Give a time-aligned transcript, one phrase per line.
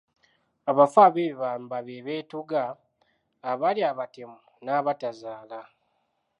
[0.69, 2.61] Abafu abebibamba be beetuga,
[3.51, 5.59] abaali abatemu n'abatazaala.